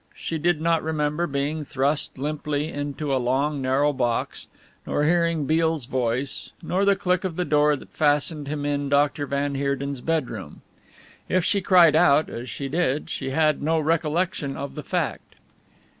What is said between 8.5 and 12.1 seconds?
in Dr. van Heerden's bedroom. If she cried